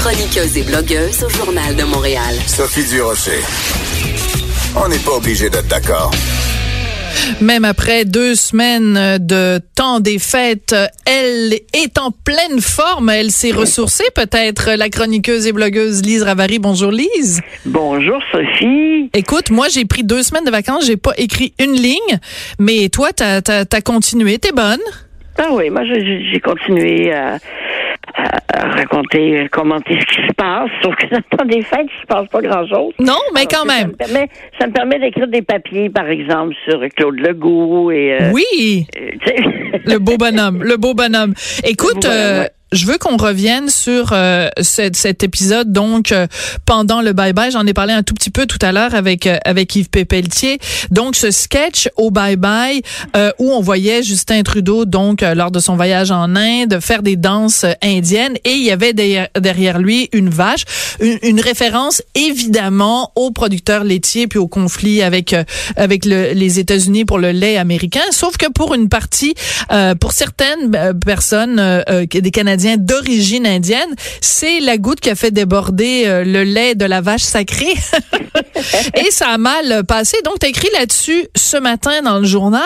[0.00, 2.34] Chroniqueuse et blogueuse au Journal de Montréal.
[2.46, 3.42] Sophie Durocher.
[4.74, 6.10] On n'est pas obligé d'être d'accord.
[7.42, 10.74] Même après deux semaines de temps des fêtes,
[11.04, 13.10] elle est en pleine forme.
[13.10, 16.58] Elle s'est ressourcée, peut-être, la chroniqueuse et blogueuse Lise Ravary.
[16.58, 17.42] Bonjour, Lise.
[17.66, 19.10] Bonjour, Sophie.
[19.12, 20.86] Écoute, moi, j'ai pris deux semaines de vacances.
[20.86, 22.18] J'ai pas écrit une ligne.
[22.58, 24.38] Mais toi, t'as as, continué.
[24.38, 24.80] T'es bonne?
[25.36, 27.38] Ah oui, moi, j'ai continué à
[28.52, 30.70] raconter, commenter ce qui se passe.
[30.82, 32.94] Sauf que dans le temps des fêtes, il se passe pas grand-chose.
[32.98, 33.92] Non, mais quand même.
[34.58, 38.18] Ça me permet, d'écrire des papiers, par exemple, sur Claude Legault et.
[38.20, 38.86] Euh, oui.
[38.98, 39.10] Euh,
[39.86, 41.34] le beau bonhomme, le beau bonhomme.
[41.64, 46.26] Écoute, euh, je veux qu'on revienne sur euh, cet, cet, épisode donc euh,
[46.66, 47.50] pendant le bye bye.
[47.50, 50.58] J'en ai parlé un tout petit peu tout à l'heure avec euh, avec Yves Pépeltier.
[50.90, 52.82] Donc ce sketch au bye bye
[53.38, 57.64] où on voyait Justin Trudeau donc lors de son voyage en Inde faire des danses
[57.82, 60.64] indiennes et il y avait derrière, derrière lui une vache,
[61.00, 65.34] une, une, référence évidemment aux producteurs laitiers puis au conflit avec
[65.76, 68.00] avec le, les États-Unis pour le lait américain.
[68.10, 69.34] Sauf que pour une partie,
[70.00, 76.24] pour certaines personnes, des Canadiens d'origine indienne, c'est la goutte qui a fait déborder euh,
[76.24, 77.74] le lait de la vache sacrée.
[78.96, 80.18] Et ça a mal passé.
[80.24, 82.62] Donc, tu écrit là-dessus ce matin dans le journal.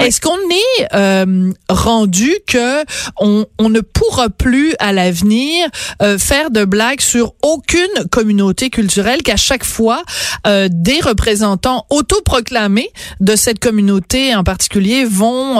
[0.00, 2.84] Est-ce qu'on est, euh, rendu que
[3.18, 5.68] on, ne pourra plus à l'avenir
[6.02, 10.02] euh, faire de blagues sur aucune communauté culturelle, qu'à chaque fois,
[10.46, 15.56] des représentants autoproclamés de cette communauté en particulier vont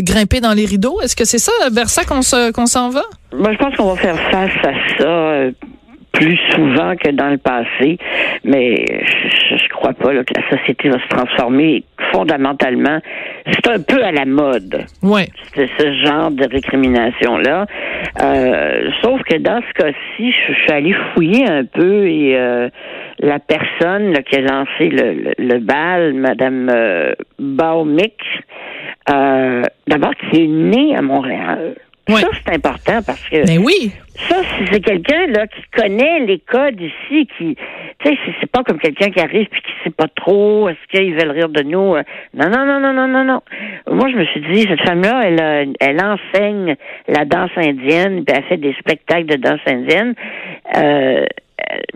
[0.00, 1.00] grimper dans les rideaux?
[1.00, 3.05] Est-ce que c'est ça, vers ça qu'on s'en va?
[3.32, 5.50] Moi, je pense qu'on va faire face à ça euh,
[6.16, 7.98] plus souvent que dans le passé,
[8.44, 13.00] mais je, crois pas que la société va se transformer fondamentalement.
[13.46, 14.86] C'est un peu à la mode.
[15.02, 15.28] Ouais.
[15.54, 17.66] C'est ce genre de récrimination-là.
[18.22, 22.70] Euh, sauf que dans ce cas-ci, je, suis allée fouiller un peu et euh,
[23.18, 28.18] la personne qui a lancé le, le, bal, Madame euh, Baumick,
[29.06, 31.74] d'abord qui est née à Montréal.
[32.08, 33.36] Ça, c'est important parce que.
[33.36, 33.92] Mais ben oui.
[34.28, 34.36] Ça,
[34.70, 37.56] c'est quelqu'un là qui connaît les codes ici, qui,
[37.98, 41.14] tu sais, c'est pas comme quelqu'un qui arrive puis qui sait pas trop, est-ce qu'ils
[41.14, 41.96] veulent rire de nous
[42.34, 43.42] Non, non, non, non, non, non, non.
[43.90, 46.76] Moi, je me suis dit, cette femme-là, elle, elle enseigne
[47.08, 50.14] la danse indienne, puis elle fait des spectacles de danse indienne.
[50.76, 51.26] Euh,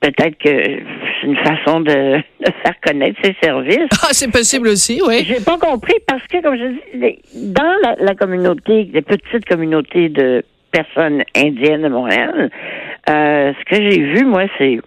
[0.00, 2.22] peut-être que c'est une façon de,
[2.62, 3.88] faire connaître ses services.
[4.02, 5.24] Ah, c'est possible aussi, oui.
[5.26, 7.18] J'ai pas compris parce que, comme je dis,
[7.52, 12.50] dans la, communauté, les petites communautés de personnes indiennes de Montréal,
[13.08, 14.78] euh, ce que j'ai vu, moi, c'est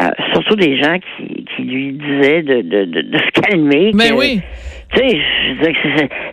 [0.00, 3.92] euh, surtout des gens qui, qui lui disaient de, de, de, se calmer.
[3.94, 4.40] Mais ben oui.
[4.94, 5.18] Tu sais,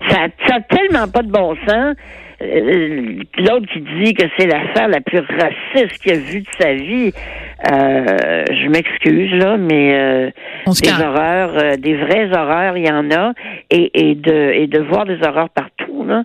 [0.10, 1.96] ça, ça a tellement pas de bon sens.
[2.42, 6.74] Euh, l'autre qui dit que c'est l'affaire la plus raciste qu'il a vue de sa
[6.74, 7.12] vie.
[7.72, 10.32] Euh, je m'excuse là, mais euh,
[10.66, 13.34] des horreurs, euh, des vraies horreurs, il y en a,
[13.70, 16.24] et, et de et de voir des horreurs partout là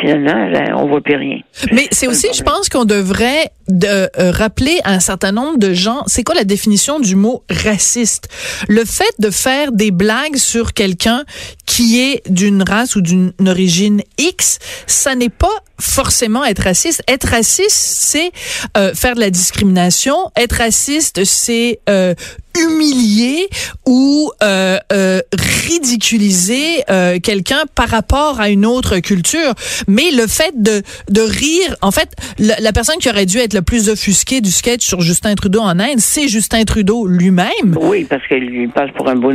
[0.00, 1.38] finalement, on voit plus rien.
[1.72, 3.86] Mais c'est aussi, je pense qu'on devrait de,
[4.18, 8.28] euh, rappeler à un certain nombre de gens, c'est quoi la définition du mot raciste?
[8.68, 11.24] Le fait de faire des blagues sur quelqu'un
[11.66, 15.48] qui est d'une race ou d'une origine X, ça n'est pas
[15.80, 17.02] forcément être raciste.
[17.08, 18.30] Être raciste, c'est
[18.76, 20.14] euh, faire de la discrimination.
[20.36, 22.14] Être raciste, c'est euh,
[22.58, 23.48] humilier
[23.86, 24.78] ou euh,
[25.32, 26.82] ridiculiser
[27.22, 29.54] quelqu'un par rapport à une autre culture.
[29.88, 32.08] Mais le fait de, de rire, en fait,
[32.38, 35.78] la, personne qui aurait dû être le plus offusquée du sketch sur Justin Trudeau en
[35.78, 37.76] Inde, c'est Justin Trudeau lui-même.
[37.80, 39.30] Oui, parce qu'il lui passe pour un bon.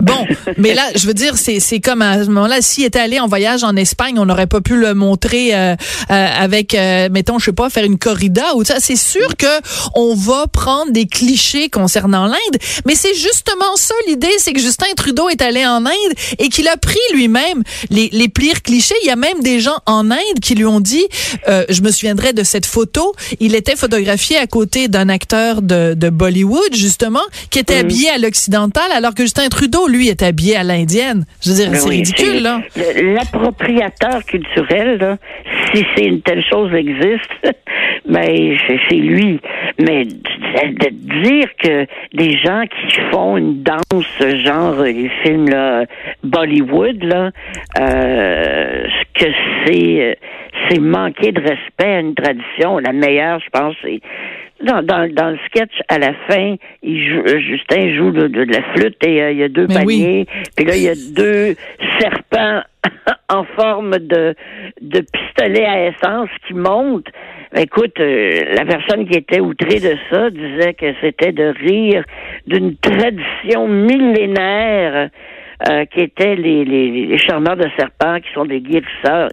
[0.00, 0.26] Bon,
[0.56, 3.26] mais là, je veux dire, c'est, c'est comme à ce moment-là, s'il était allé en
[3.26, 5.74] voyage en Espagne, on n'aurait pas pu le montrer euh,
[6.10, 8.76] euh, avec, euh, mettons, je sais pas, faire une corrida ou ça.
[8.80, 9.46] C'est sûr que
[9.94, 14.86] on va prendre des clichés concernant l'Inde, mais c'est justement ça l'idée, c'est que Justin
[14.96, 18.94] Trudeau est allé en Inde et qu'il a pris lui-même les, les pires clichés.
[19.02, 21.06] Il y a même des gens en Inde qui lui ont dit,
[21.46, 26.10] je me souviendrai de cette photo, il était photographié à côté d'un acteur de, de
[26.10, 30.62] Bollywood, justement, qui était habillé à l'occidental, alors que Justin Trudeau lui, est habillé à
[30.62, 31.24] l'indienne.
[31.42, 32.60] Je veux dire, c'est ridicule, là.
[33.02, 35.16] L'appropriateur culturel, là,
[35.72, 37.30] si c'est une telle chose existe,
[38.08, 38.56] ben,
[38.88, 39.40] c'est lui.
[39.78, 40.88] Mais de
[41.22, 45.84] dire que des gens qui font une danse, genre les films là,
[46.22, 47.30] Bollywood, là,
[47.78, 49.26] euh, que
[49.64, 50.18] c'est,
[50.68, 52.78] c'est manquer de respect à une tradition.
[52.78, 54.00] La meilleure, je pense, c'est
[54.62, 58.42] dans, dans, dans, le sketch, à la fin, il joue, euh, Justin joue de, de,
[58.42, 60.26] la flûte et euh, il y a deux paniers.
[60.56, 61.54] Puis là, il y a deux
[62.00, 62.62] serpents
[63.28, 64.34] en forme de,
[64.80, 67.08] de pistolet à essence qui montent.
[67.54, 72.04] Écoute, euh, la personne qui était outrée de ça disait que c'était de rire
[72.46, 75.10] d'une tradition millénaire
[75.68, 79.30] euh, qui étaient les, les, les, charmeurs de serpents, qui sont des guérisseurs.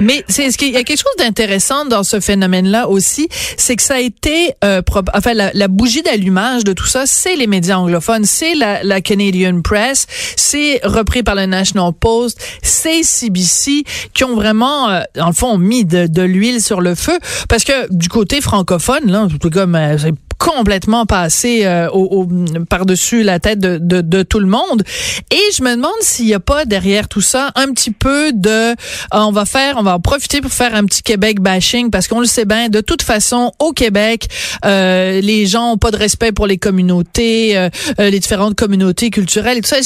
[0.00, 3.82] Mais c'est ce qu'il y a quelque chose d'intéressant dans ce phénomène-là aussi, c'est que
[3.82, 4.80] ça a été, euh,
[5.14, 9.00] enfin la, la bougie d'allumage de tout ça, c'est les médias anglophones, c'est la, la
[9.00, 13.84] Canadian Press, c'est repris par le National Post, c'est CBC
[14.14, 17.18] qui ont vraiment, euh, en le fond, mis de, de l'huile sur le feu,
[17.48, 22.26] parce que du côté francophone, là, tout comme euh, c'est complètement passé euh, au,
[22.68, 24.82] par-dessus la tête de, de, de, tout le monde.
[25.30, 28.70] Et je me demande s'il n'y a pas derrière tout ça un petit peu de,
[28.70, 28.74] euh,
[29.12, 32.20] on va faire, on va en profiter pour faire un petit Québec bashing parce qu'on
[32.20, 34.28] le sait bien, de toute façon, au Québec,
[34.64, 39.58] euh, les gens ont pas de respect pour les communautés, euh, les différentes communautés culturelles
[39.58, 39.76] et tout ça.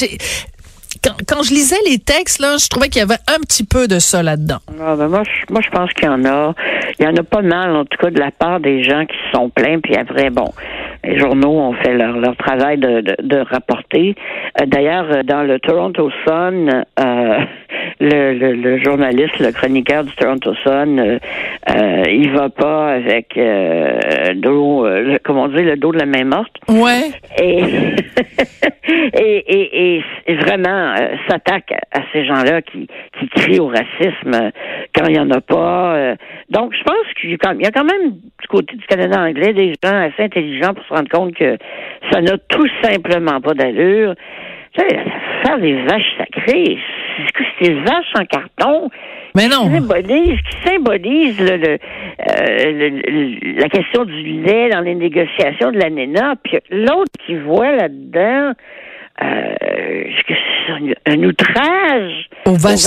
[1.02, 3.88] Quand, quand, je lisais les textes, là, je trouvais qu'il y avait un petit peu
[3.88, 4.58] de ça là-dedans.
[4.80, 6.54] Ah, ben moi, je, moi, je pense qu'il y en a.
[6.98, 9.16] Il y en a pas mal, en tout cas, de la part des gens qui
[9.32, 9.80] sont plaints.
[9.80, 10.50] Puis après, bon,
[11.02, 14.14] les journaux ont fait leur, leur travail de, de, de rapporter.
[14.60, 17.38] Euh, D'ailleurs, dans le Toronto Sun, euh,
[18.04, 21.18] le, le, le, journaliste, le chroniqueur du Toronto Sun, euh,
[21.70, 26.24] euh il va pas avec euh, dos, le, comment dire, le dos de la main
[26.24, 26.54] morte.
[26.68, 27.10] Ouais.
[27.38, 27.62] Et
[29.14, 32.86] et, et, et, vraiment euh, s'attaque à, ces gens-là qui,
[33.18, 34.50] qui crient au racisme
[34.94, 36.14] quand il y en a pas.
[36.50, 39.96] donc, je pense qu'il y a quand même du côté du Canada anglais des gens
[39.96, 41.56] assez intelligents pour se rendre compte que
[42.10, 44.14] ça n'a tout simplement pas d'allure.
[44.74, 44.98] Tu sais,
[45.44, 46.78] faire des vaches sacrées,
[47.58, 48.90] c'est des vaches en carton.
[49.34, 49.68] Mais non.
[49.68, 55.72] Qui symbolise, qui symbolise le, le, euh, le, la question du lait dans les négociations
[55.72, 58.52] de l'ANENA, puis l'autre qui voit là-dedans
[59.22, 62.28] euh, c'est un outrage?
[62.46, 62.80] Au vache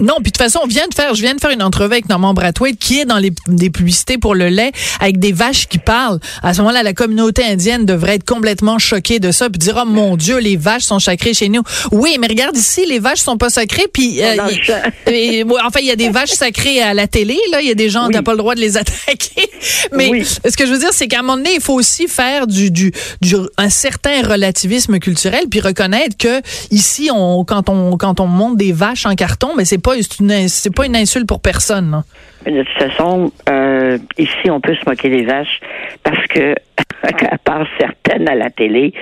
[0.00, 1.92] Non, puis de toute façon, on vient de faire, je viens de faire une entrevue
[1.92, 5.68] avec Norman Brathwaite qui est dans les des publicités pour le lait avec des vaches
[5.68, 6.18] qui parlent.
[6.42, 9.86] À ce moment-là, la communauté indienne devrait être complètement choquée de ça puis dire oh
[9.86, 11.62] mon Dieu, les vaches sont sacrées chez nous.
[11.92, 14.36] Oui, mais regarde ici, les vaches sont pas sacrées puis euh,
[15.64, 17.90] enfin il y a des vaches sacrées à la télé là, il y a des
[17.90, 19.48] gens qui n'ont pas le droit de les attaquer.
[19.92, 22.46] Mais ce que je veux dire, c'est qu'à un moment donné, il faut aussi faire
[22.46, 26.40] du du, du un certain relativisme culturel puis reconnaître que
[26.70, 30.74] ici on quand on quand on monte des vaches en carton mais c'est pas c'est
[30.74, 32.02] pas une insulte pour personne
[32.44, 35.60] de toute façon euh, ici on peut se moquer des vaches
[36.02, 36.54] parce que
[37.02, 38.92] à part certaines à la télé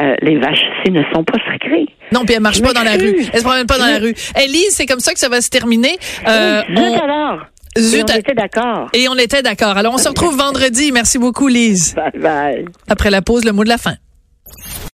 [0.00, 2.92] euh, les vaches ici ne sont pas sacrées non puis elles marchent pas dans la
[2.92, 5.40] rue elles se promènent pas dans la rue Elise c'est comme ça que ça va
[5.40, 6.98] se terminer euh, on...
[6.98, 8.88] alors Zut, on était d'accord.
[8.92, 9.76] Et on était d'accord.
[9.76, 10.92] Alors, on se retrouve vendredi.
[10.92, 11.96] Merci beaucoup, Lise.
[11.96, 12.64] Bye bye.
[12.88, 13.94] Après la pause, le mot de la fin.